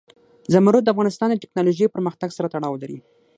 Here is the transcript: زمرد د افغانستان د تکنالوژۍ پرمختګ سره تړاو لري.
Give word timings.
زمرد 0.53 0.83
د 0.85 0.89
افغانستان 0.93 1.27
د 1.31 1.35
تکنالوژۍ 1.43 1.85
پرمختګ 1.95 2.29
سره 2.37 2.51
تړاو 2.53 2.81
لري. 2.83 2.97